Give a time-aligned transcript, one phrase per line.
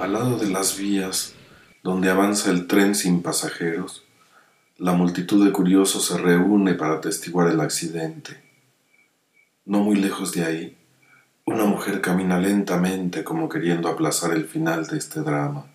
[0.00, 1.34] Al lado de las vías,
[1.84, 4.04] donde avanza el tren sin pasajeros,
[4.76, 8.42] la multitud de curiosos se reúne para atestiguar el accidente.
[9.64, 10.76] No muy lejos de ahí,
[11.44, 15.66] una mujer camina lentamente como queriendo aplazar el final de este drama.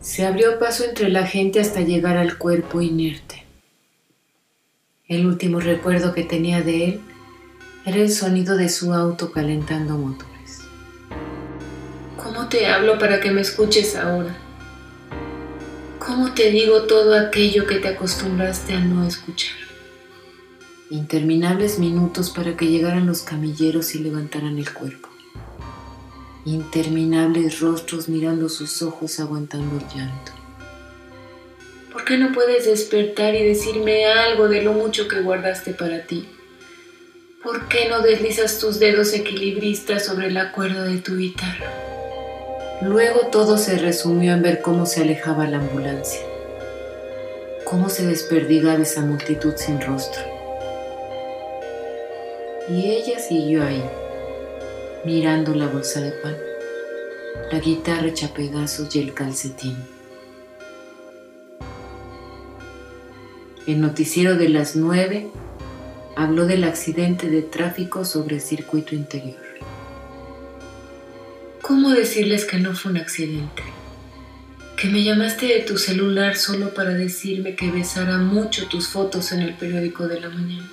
[0.00, 3.44] Se abrió paso entre la gente hasta llegar al cuerpo inerte.
[5.06, 7.00] El último recuerdo que tenía de él
[7.84, 10.60] era el sonido de su auto calentando motores.
[12.16, 14.36] ¿Cómo te hablo para que me escuches ahora?
[15.98, 19.56] ¿Cómo te digo todo aquello que te acostumbraste a no escuchar?
[20.90, 25.08] Interminables minutos para que llegaran los camilleros y levantaran el cuerpo.
[26.44, 30.32] Interminables rostros mirando sus ojos aguantando el llanto.
[31.92, 36.28] ¿Por qué no puedes despertar y decirme algo de lo mucho que guardaste para ti?
[37.42, 41.72] ¿Por qué no deslizas tus dedos equilibristas sobre la cuerda de tu guitarra?
[42.82, 46.20] Luego todo se resumió en ver cómo se alejaba la ambulancia,
[47.64, 50.22] cómo se desperdigaba esa multitud sin rostro.
[52.68, 53.82] Y ella siguió ahí,
[55.04, 56.36] mirando la bolsa de pan,
[57.50, 59.76] la guitarra hecha pedazos y el calcetín.
[63.66, 65.28] El noticiero de las nueve
[66.16, 69.40] habló del accidente de tráfico sobre el circuito interior.
[71.62, 73.62] ¿Cómo decirles que no fue un accidente?
[74.76, 79.40] Que me llamaste de tu celular solo para decirme que besara mucho tus fotos en
[79.40, 80.70] el periódico de la mañana.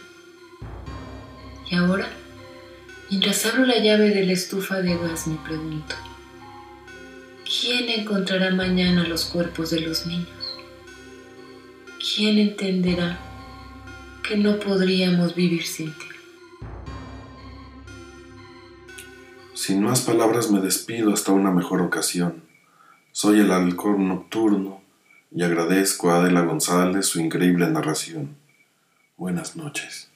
[1.70, 2.10] Y ahora,
[3.10, 5.96] mientras abro la llave de la estufa de gas, me pregunto,
[7.46, 10.28] ¿quién encontrará mañana los cuerpos de los niños?
[12.00, 13.29] ¿Quién entenderá
[14.30, 16.06] que no podríamos vivir sin ti?
[19.56, 22.44] Sin más palabras me despido hasta una mejor ocasión.
[23.12, 24.84] Soy el halcón nocturno
[25.32, 28.38] y agradezco a Adela González su increíble narración.
[29.18, 30.09] Buenas noches.